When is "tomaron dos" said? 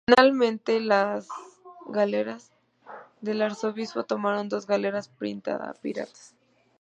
4.03-4.65